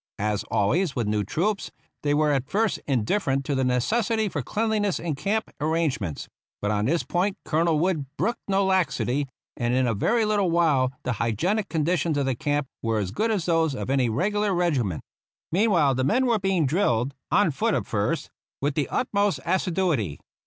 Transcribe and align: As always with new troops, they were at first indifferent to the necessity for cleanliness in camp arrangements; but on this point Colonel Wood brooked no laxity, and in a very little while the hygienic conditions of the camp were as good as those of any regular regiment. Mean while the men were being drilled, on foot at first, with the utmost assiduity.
As 0.17 0.43
always 0.45 0.95
with 0.95 1.05
new 1.05 1.23
troops, 1.23 1.69
they 2.01 2.15
were 2.15 2.31
at 2.31 2.49
first 2.49 2.79
indifferent 2.87 3.45
to 3.45 3.53
the 3.53 3.63
necessity 3.63 4.29
for 4.29 4.41
cleanliness 4.41 4.99
in 4.99 5.13
camp 5.13 5.51
arrangements; 5.61 6.27
but 6.59 6.71
on 6.71 6.85
this 6.85 7.03
point 7.03 7.37
Colonel 7.45 7.77
Wood 7.77 8.07
brooked 8.17 8.39
no 8.47 8.65
laxity, 8.65 9.27
and 9.55 9.75
in 9.75 9.85
a 9.85 9.93
very 9.93 10.25
little 10.25 10.49
while 10.49 10.91
the 11.03 11.11
hygienic 11.21 11.69
conditions 11.69 12.17
of 12.17 12.25
the 12.25 12.33
camp 12.33 12.65
were 12.81 12.97
as 12.97 13.11
good 13.11 13.29
as 13.29 13.45
those 13.45 13.75
of 13.75 13.91
any 13.91 14.09
regular 14.09 14.55
regiment. 14.55 15.03
Mean 15.51 15.69
while 15.69 15.93
the 15.93 16.03
men 16.03 16.25
were 16.25 16.39
being 16.39 16.65
drilled, 16.65 17.13
on 17.29 17.51
foot 17.51 17.75
at 17.75 17.85
first, 17.85 18.31
with 18.59 18.73
the 18.73 18.89
utmost 18.89 19.39
assiduity. 19.45 20.19